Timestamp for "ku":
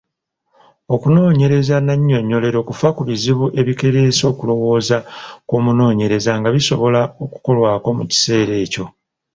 2.95-3.01